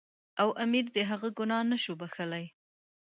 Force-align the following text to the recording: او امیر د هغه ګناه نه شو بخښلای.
او 0.41 0.49
امیر 0.63 0.85
د 0.95 0.97
هغه 1.09 1.29
ګناه 1.37 1.63
نه 1.71 1.77
شو 1.83 1.93
بخښلای. 2.01 2.45